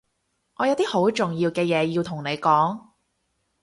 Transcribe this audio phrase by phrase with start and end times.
[0.55, 2.87] 我有啲好重要嘅嘢要同你講